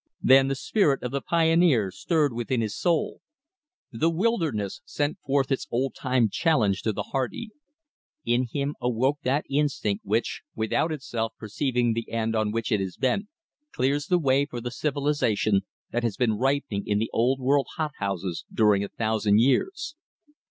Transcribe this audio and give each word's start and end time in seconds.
Then 0.23 0.47
the 0.47 0.55
spirit 0.55 1.03
of 1.03 1.11
the 1.11 1.21
pioneer 1.21 1.91
stirred 1.91 2.33
within 2.33 2.59
his 2.59 2.75
soul. 2.75 3.21
The 3.91 4.09
wilderness 4.09 4.81
sent 4.83 5.19
forth 5.19 5.51
its 5.51 5.67
old 5.69 5.93
time 5.93 6.27
challenge 6.31 6.81
to 6.81 6.91
the 6.91 7.03
hardy. 7.13 7.51
In 8.25 8.47
him 8.51 8.73
awoke 8.81 9.19
that 9.21 9.45
instinct 9.47 10.03
which, 10.03 10.41
without 10.55 10.91
itself 10.91 11.33
perceiving 11.37 11.93
the 11.93 12.09
end 12.11 12.35
on 12.35 12.51
which 12.51 12.71
it 12.71 12.81
is 12.81 12.97
bent, 12.97 13.27
clears 13.71 14.07
the 14.07 14.17
way 14.17 14.47
for 14.47 14.59
the 14.59 14.71
civilization 14.71 15.61
that 15.91 16.01
has 16.01 16.17
been 16.17 16.33
ripening 16.33 16.81
in 16.87 16.99
old 17.13 17.39
world 17.39 17.67
hot 17.75 17.91
houses 17.99 18.43
during 18.51 18.83
a 18.83 18.89
thousand 18.89 19.39
years. 19.39 19.95